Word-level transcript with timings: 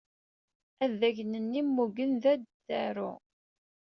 Addagen-nni 0.83 1.61
mmugen 1.65 2.11
d 2.21 2.23
adarru. 2.33 3.11